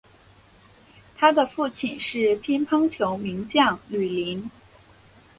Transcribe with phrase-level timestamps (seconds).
[1.15, 4.49] 他的父亲是乒乓球名将吕林。